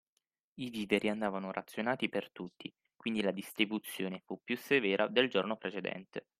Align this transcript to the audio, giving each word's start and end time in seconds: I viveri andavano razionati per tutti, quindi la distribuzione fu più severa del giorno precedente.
I 0.55 0.69
viveri 0.71 1.09
andavano 1.09 1.51
razionati 1.51 2.09
per 2.09 2.31
tutti, 2.31 2.73
quindi 2.95 3.21
la 3.21 3.29
distribuzione 3.29 4.23
fu 4.25 4.41
più 4.43 4.57
severa 4.57 5.07
del 5.07 5.29
giorno 5.29 5.57
precedente. 5.57 6.25